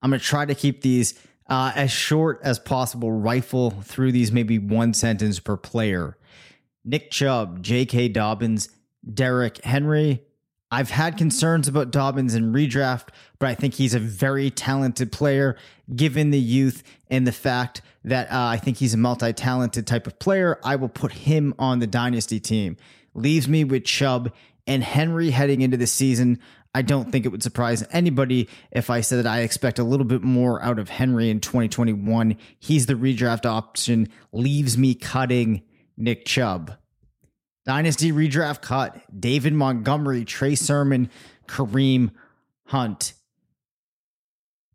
I'm 0.00 0.10
going 0.10 0.20
to 0.20 0.26
try 0.26 0.44
to 0.44 0.54
keep 0.54 0.82
these 0.82 1.18
uh, 1.48 1.72
as 1.74 1.90
short 1.90 2.40
as 2.42 2.58
possible, 2.58 3.10
rifle 3.10 3.70
through 3.70 4.12
these 4.12 4.30
maybe 4.30 4.58
one 4.58 4.94
sentence 4.94 5.40
per 5.40 5.56
player. 5.56 6.16
Nick 6.84 7.10
Chubb, 7.10 7.62
J.K. 7.62 8.08
Dobbins, 8.08 8.68
Derrick 9.12 9.64
Henry. 9.64 10.22
I've 10.70 10.90
had 10.90 11.18
concerns 11.18 11.68
about 11.68 11.90
Dobbins 11.90 12.34
in 12.34 12.52
redraft, 12.52 13.08
but 13.38 13.48
I 13.48 13.54
think 13.54 13.74
he's 13.74 13.94
a 13.94 13.98
very 13.98 14.50
talented 14.50 15.12
player 15.12 15.56
given 15.94 16.30
the 16.30 16.40
youth 16.40 16.82
and 17.10 17.26
the 17.26 17.32
fact 17.32 17.82
that 18.04 18.30
uh, 18.30 18.46
I 18.46 18.56
think 18.56 18.78
he's 18.78 18.94
a 18.94 18.98
multi 18.98 19.32
talented 19.32 19.86
type 19.86 20.06
of 20.06 20.18
player. 20.18 20.58
I 20.64 20.76
will 20.76 20.88
put 20.88 21.12
him 21.12 21.54
on 21.58 21.78
the 21.78 21.86
dynasty 21.86 22.40
team. 22.40 22.76
Leaves 23.14 23.48
me 23.48 23.64
with 23.64 23.84
Chubb 23.84 24.32
and 24.66 24.82
Henry 24.82 25.30
heading 25.30 25.60
into 25.60 25.76
the 25.76 25.86
season. 25.86 26.38
I 26.74 26.82
don't 26.82 27.12
think 27.12 27.26
it 27.26 27.28
would 27.28 27.42
surprise 27.42 27.86
anybody 27.90 28.48
if 28.70 28.88
I 28.88 29.02
said 29.02 29.18
that 29.18 29.26
I 29.26 29.40
expect 29.40 29.78
a 29.78 29.84
little 29.84 30.06
bit 30.06 30.22
more 30.22 30.62
out 30.62 30.78
of 30.78 30.88
Henry 30.88 31.28
in 31.28 31.40
2021. 31.40 32.36
He's 32.58 32.86
the 32.86 32.94
redraft 32.94 33.44
option, 33.44 34.08
leaves 34.32 34.78
me 34.78 34.94
cutting 34.94 35.62
Nick 35.98 36.24
Chubb. 36.24 36.76
Dynasty 37.66 38.10
redraft 38.10 38.62
cut 38.62 39.02
David 39.20 39.52
Montgomery, 39.52 40.24
Trey 40.24 40.54
Sermon, 40.54 41.10
Kareem 41.46 42.10
Hunt. 42.66 43.12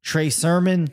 Trey 0.03 0.29
Sermon, 0.29 0.89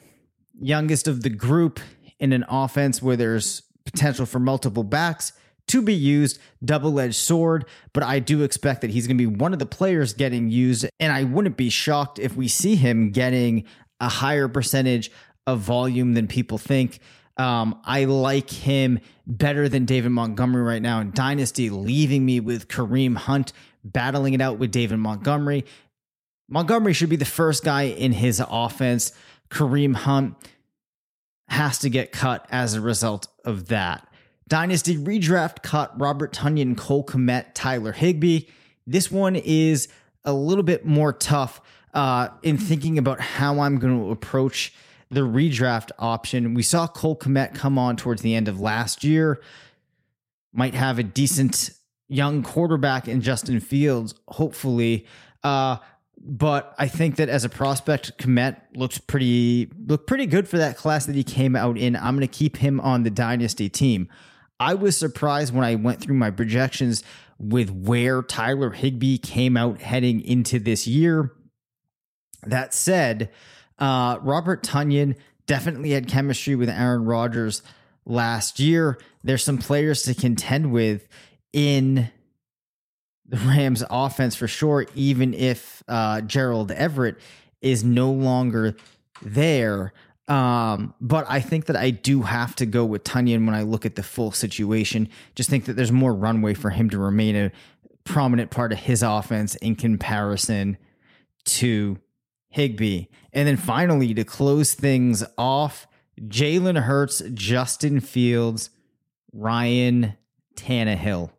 youngest 0.59 1.07
of 1.07 1.23
the 1.23 1.31
group 1.31 1.79
in 2.24 2.32
an 2.32 2.44
offense 2.48 3.02
where 3.02 3.16
there's 3.16 3.62
potential 3.84 4.24
for 4.26 4.38
multiple 4.38 4.82
backs. 4.82 5.32
to 5.66 5.80
be 5.80 5.94
used, 5.94 6.38
double 6.62 7.00
edged 7.00 7.14
sword, 7.14 7.64
but 7.94 8.02
I 8.02 8.18
do 8.18 8.42
expect 8.42 8.82
that 8.82 8.90
he's 8.90 9.06
going 9.06 9.16
to 9.16 9.30
be 9.30 9.34
one 9.34 9.54
of 9.54 9.58
the 9.58 9.66
players 9.66 10.12
getting 10.12 10.50
used. 10.50 10.84
And 11.00 11.10
I 11.10 11.24
wouldn't 11.24 11.56
be 11.56 11.70
shocked 11.70 12.18
if 12.18 12.37
we 12.37 12.48
see 12.48 12.76
him 12.76 13.12
getting 13.12 13.64
a 13.98 14.08
higher 14.10 14.46
percentage 14.46 15.10
of 15.46 15.60
volume 15.60 16.12
than 16.12 16.26
people 16.26 16.58
think. 16.58 16.98
Um, 17.38 17.80
I 17.84 18.04
like 18.04 18.50
him 18.50 19.00
better 19.26 19.68
than 19.68 19.87
David 19.87 20.10
Montgomery 20.10 20.62
right 20.62 20.82
now 20.82 21.00
in 21.00 21.12
Dynasty, 21.12 21.70
leaving 21.70 22.26
me 22.26 22.40
with 22.40 22.68
Kareem 22.68 23.16
Hunt 23.16 23.52
battling 23.82 24.34
it 24.34 24.40
out 24.40 24.58
with 24.58 24.70
David 24.70 24.98
Montgomery. 24.98 25.64
Montgomery 26.48 26.92
should 26.92 27.08
be 27.08 27.16
the 27.16 27.24
first 27.24 27.64
guy 27.64 27.84
in 27.84 28.12
his 28.12 28.42
offense. 28.46 29.12
Kareem 29.50 29.94
Hunt 29.94 30.37
has 31.55 31.79
to 31.79 31.88
get 31.88 32.11
cut 32.11 32.47
as 32.51 32.75
a 32.75 32.81
result 32.81 33.29
of 33.45 33.69
that. 33.69 34.07
Dynasty 34.49 34.97
redraft 34.97 35.62
cut 35.62 35.99
Robert 35.99 36.33
Tonyan, 36.33 36.77
Cole 36.77 37.05
Kmet, 37.05 37.47
Tyler 37.55 37.93
Higbee. 37.93 38.47
This 38.87 39.11
one 39.11 39.37
is 39.37 39.88
a 40.25 40.33
little 40.33 40.64
bit 40.64 40.85
more 40.85 41.12
tough 41.12 41.61
uh, 41.95 42.29
in 42.43 42.59
thinking 42.59 42.99
about 42.99 43.21
how 43.21 43.61
I'm 43.61 43.79
going 43.79 43.99
to 43.99 44.11
approach 44.11 44.75
the 45.11 45.21
redraft 45.21 45.93
option. 45.99 46.55
We 46.55 46.64
saw 46.64 46.88
Cole 46.88 47.17
Kmet 47.17 47.55
come 47.55 47.79
on 47.79 47.97
towards 47.97 48.23
the 48.23 48.35
end 48.35 48.49
of 48.49 48.61
last 48.61 49.05
year, 49.05 49.40
might 50.53 50.75
have 50.75 50.99
a 50.99 51.05
decent 51.05 51.71
young 52.09 52.43
quarterback 52.43 53.07
in 53.07 53.21
Justin 53.21 53.61
Fields, 53.61 54.14
hopefully. 54.27 55.07
Uh, 55.45 55.77
but 56.26 56.74
I 56.78 56.88
think 56.88 57.16
that 57.16 57.28
as 57.28 57.44
a 57.44 57.50
prospect, 57.50 58.16
Kmet 58.16 58.56
looks 58.74 58.96
pretty 58.96 59.70
looked 59.87 60.06
pretty 60.06 60.24
good 60.24 60.48
for 60.48 60.56
that 60.56 60.78
class 60.78 61.04
that 61.04 61.14
he 61.14 61.22
came 61.22 61.54
out 61.54 61.76
in. 61.76 61.94
I'm 61.94 62.16
going 62.16 62.26
to 62.26 62.26
keep 62.26 62.56
him 62.56 62.80
on 62.80 63.02
the 63.02 63.10
dynasty 63.10 63.68
team. 63.68 64.08
I 64.58 64.72
was 64.74 64.96
surprised 64.96 65.52
when 65.52 65.64
I 65.64 65.74
went 65.74 66.00
through 66.00 66.16
my 66.16 66.30
projections 66.30 67.04
with 67.38 67.70
where 67.70 68.22
Tyler 68.22 68.70
Higbee 68.70 69.18
came 69.18 69.56
out 69.56 69.82
heading 69.82 70.22
into 70.22 70.58
this 70.58 70.87
year. 70.87 71.32
That 72.46 72.72
said, 72.72 73.30
uh, 73.78 74.18
Robert 74.22 74.62
Tonyan 74.62 75.16
definitely 75.46 75.90
had 75.90 76.08
chemistry 76.08 76.54
with 76.54 76.70
Aaron 76.70 77.04
Rodgers 77.04 77.62
last 78.06 78.58
year. 78.58 78.98
There's 79.22 79.44
some 79.44 79.58
players 79.58 80.02
to 80.04 80.14
contend 80.14 80.72
with 80.72 81.06
in 81.52 82.10
the 83.26 83.37
Rams 83.48 83.82
offense 83.90 84.34
for 84.34 84.48
sure, 84.48 84.87
even 84.94 85.34
if 85.34 85.82
uh, 85.88 86.20
Gerald 86.22 86.70
Everett 86.72 87.16
is 87.60 87.84
no 87.84 88.10
longer 88.10 88.76
there. 89.22 89.92
Um, 90.28 90.94
but 91.00 91.26
I 91.28 91.40
think 91.40 91.66
that 91.66 91.76
I 91.76 91.90
do 91.90 92.22
have 92.22 92.56
to 92.56 92.66
go 92.66 92.84
with 92.84 93.04
Tonyan 93.04 93.44
when 93.44 93.54
I 93.54 93.62
look 93.62 93.84
at 93.84 93.94
the 93.94 94.02
full 94.02 94.32
situation. 94.32 95.08
Just 95.34 95.50
think 95.50 95.66
that 95.66 95.74
there's 95.74 95.92
more 95.92 96.14
runway 96.14 96.54
for 96.54 96.70
him 96.70 96.88
to 96.90 96.98
remain 96.98 97.37
a 97.37 97.52
prominent 98.04 98.50
part 98.50 98.72
of 98.72 98.78
his 98.78 99.02
offense 99.02 99.54
in 99.56 99.76
comparison 99.76 100.76
to 101.44 101.98
Higbee. 102.48 103.06
And 103.32 103.48
then 103.48 103.56
finally, 103.56 104.14
to 104.14 104.24
close 104.24 104.74
things 104.74 105.24
off, 105.37 105.87
Jalen 106.20 106.82
Hurts, 106.82 107.22
Justin 107.34 108.00
Fields, 108.00 108.70
Ryan 109.32 110.14
Tannehill. 110.54 111.30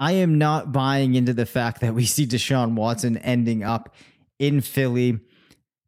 I 0.00 0.12
am 0.12 0.38
not 0.38 0.72
buying 0.72 1.14
into 1.14 1.34
the 1.34 1.44
fact 1.44 1.82
that 1.82 1.94
we 1.94 2.06
see 2.06 2.26
Deshaun 2.26 2.74
Watson 2.74 3.18
ending 3.18 3.62
up 3.62 3.94
in 4.38 4.62
Philly. 4.62 5.10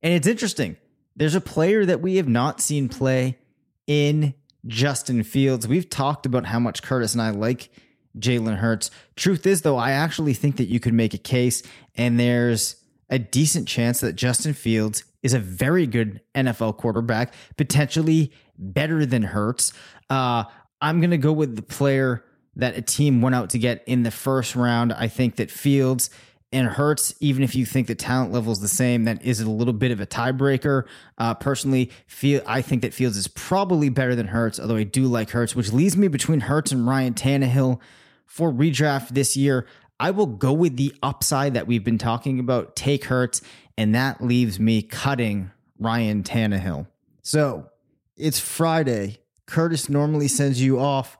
And 0.03 0.13
it's 0.13 0.27
interesting. 0.27 0.77
There's 1.17 1.35
a 1.35 1.41
player 1.41 1.87
that 1.87 2.03
we 2.03 2.17
have 2.17 2.29
not 2.29 2.61
seen 2.61 2.91
play 2.91 3.39
in 3.87 4.35
Justin 4.67 5.23
Fields. 5.23 5.67
We've 5.67 5.89
talked 5.89 6.27
about 6.27 6.47
how 6.47 6.61
much 6.61 6.83
Curtis 6.83 7.15
and 7.15 7.23
I 7.23 7.31
like 7.31 7.71
Jalen 8.19 8.59
Hurts. 8.59 8.91
Truth 9.17 9.47
is, 9.47 9.63
though, 9.63 9.79
I 9.79 9.93
actually 9.93 10.35
think 10.35 10.59
that 10.59 10.69
you 10.69 10.79
could 10.79 10.95
make 10.95 11.15
a 11.15 11.19
case, 11.19 11.63
and 11.95 12.21
there's 12.21 12.77
a 13.09 13.19
decent 13.19 13.67
chance 13.67 14.01
that 14.01 14.15
Justin 14.15 14.53
Fields 14.53 15.05
is 15.23 15.35
a 15.35 15.39
very 15.39 15.87
good 15.87 16.21
NFL 16.35 16.77
quarterback, 16.77 17.33
potentially 17.57 18.33
better 18.59 19.07
than 19.07 19.23
Hurts. 19.23 19.73
Uh, 20.11 20.45
I'm 20.81 21.01
going 21.01 21.11
to 21.11 21.19
go 21.19 21.33
with 21.33 21.57
the 21.57 21.63
player 21.63 22.25
that 22.57 22.77
a 22.77 22.83
team 22.83 23.23
went 23.23 23.35
out 23.35 23.51
to 23.51 23.59
get 23.59 23.83
in 23.87 24.03
the 24.03 24.11
first 24.11 24.55
round. 24.55 24.93
I 24.93 25.09
think 25.09 25.37
that 25.37 25.51
Fields 25.51 26.11
and 26.53 26.69
Hurts, 26.69 27.15
even 27.21 27.43
if 27.43 27.55
you 27.55 27.65
think 27.65 27.87
the 27.87 27.95
talent 27.95 28.33
level 28.33 28.53
is 28.53 28.61
the 28.61 28.69
same, 28.69 29.05
that 29.05 29.25
is 29.25 29.41
a 29.41 29.51
little 29.51 29.73
bit 29.73 29.91
of 29.91 30.01
a 30.01 30.07
tiebreaker. 30.07 30.85
Uh, 31.17 31.33
personally, 31.35 31.91
feel 32.07 32.43
I 32.47 32.61
think 32.61 32.83
that 32.83 32.93
Fields 32.93 33.17
is 33.17 33.27
probably 33.29 33.89
better 33.89 34.15
than 34.15 34.29
Hurts, 34.29 34.61
although 34.61 34.77
I 34.77 34.83
do 34.83 35.07
like 35.07 35.31
Hurts, 35.31 35.57
which 35.57 35.73
leaves 35.73 35.97
me 35.97 36.09
between 36.09 36.41
Hurts 36.41 36.71
and 36.71 36.87
Ryan 36.87 37.15
Tannehill 37.15 37.81
for 38.27 38.53
redraft 38.53 39.09
this 39.09 39.37
year. 39.37 39.67
I 39.99 40.11
will 40.11 40.27
go 40.27 40.53
with 40.53 40.77
the 40.77 40.95
upside 41.03 41.55
that 41.55 41.67
we've 41.67 41.85
been 41.85 41.99
talking 41.99 42.39
about, 42.39 42.77
take 42.77 43.05
Hurts, 43.05 43.41
and 43.79 43.95
that 43.95 44.23
leaves 44.23 44.61
me 44.61 44.83
cutting 44.83 45.51
Ryan 45.79 46.23
Tannehill. 46.23 46.87
So 47.23 47.71
it's 48.17 48.39
Friday. 48.39 49.21
Curtis 49.47 49.89
normally 49.89 50.29
sends 50.29 50.61
you 50.61 50.79
off 50.79 51.17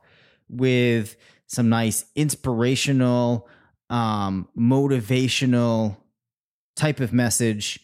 with 0.53 1.15
some 1.47 1.69
nice 1.69 2.05
inspirational, 2.15 3.47
um, 3.89 4.47
motivational 4.57 5.97
type 6.75 6.99
of 6.99 7.13
message. 7.13 7.79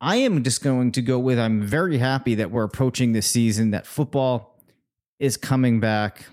I 0.00 0.16
am 0.16 0.42
just 0.42 0.62
going 0.62 0.92
to 0.92 1.02
go 1.02 1.18
with 1.18 1.38
I'm 1.38 1.62
very 1.62 1.98
happy 1.98 2.34
that 2.36 2.50
we're 2.50 2.64
approaching 2.64 3.12
this 3.12 3.26
season, 3.26 3.70
that 3.70 3.86
football 3.86 4.60
is 5.18 5.36
coming 5.36 5.80
back. 5.80 6.26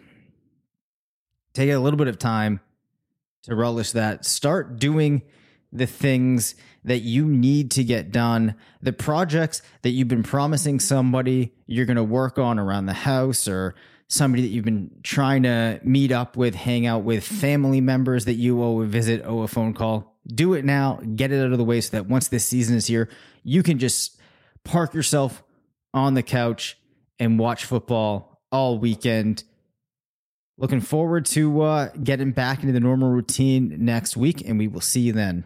Take 1.54 1.70
a 1.70 1.78
little 1.78 1.98
bit 1.98 2.08
of 2.08 2.20
time 2.20 2.60
to 3.44 3.56
relish 3.56 3.92
that. 3.92 4.26
Start 4.26 4.78
doing 4.78 5.22
the 5.72 5.88
things 5.88 6.56
that 6.84 7.00
you 7.00 7.26
need 7.26 7.72
to 7.72 7.84
get 7.84 8.12
done, 8.12 8.56
the 8.82 8.94
projects 8.94 9.62
that 9.84 9.92
you've 9.92 10.08
been 10.08 10.24
promising 10.24 10.80
somebody 10.80 11.54
you're 11.66 11.86
going 11.86 11.96
to 11.96 12.04
work 12.04 12.38
on 12.38 12.60
around 12.60 12.88
the 12.88 12.94
house 12.94 13.48
or 13.48 13.76
somebody 14.12 14.44
that 14.44 14.50
you've 14.50 14.66
been 14.66 14.92
trying 15.04 15.44
to 15.44 15.80
meet 15.84 16.12
up 16.12 16.36
with, 16.36 16.54
hang 16.54 16.86
out 16.86 17.04
with, 17.04 17.24
family 17.24 17.80
members 17.80 18.26
that 18.26 18.34
you 18.34 18.62
owe 18.62 18.82
a 18.82 18.86
visit, 18.86 19.24
owe 19.26 19.42
a 19.42 19.48
phone 19.48 19.74
call. 19.74 20.18
Do 20.28 20.54
it 20.54 20.66
now, 20.66 21.00
get 21.16 21.32
it 21.32 21.44
out 21.44 21.54
of 21.54 21.58
the 21.58 21.64
way 21.64 21.80
so 21.80 21.92
that 21.92 22.08
once 22.08 22.28
this 22.28 22.46
season 22.46 22.76
is 22.76 22.88
here, 22.88 23.08
you 23.44 23.64
can 23.64 23.80
just 23.80 24.20
park 24.66 24.94
yourself 24.94 25.44
on 25.94 26.14
the 26.14 26.24
couch 26.24 26.78
and 27.20 27.40
watch 27.40 27.64
football 27.64 28.42
all 28.52 28.78
weekend. 28.78 29.46
Looking 30.58 30.82
forward 30.82 31.26
to 31.28 31.62
uh, 31.62 31.90
getting 32.04 32.34
back 32.34 32.62
into 32.62 32.74
the 32.74 32.82
normal 32.82 33.10
routine 33.10 33.78
next 33.80 34.18
week, 34.18 34.48
and 34.48 34.60
we 34.60 34.68
will 34.68 34.82
see 34.82 35.02
you 35.02 35.14
then. 35.14 35.46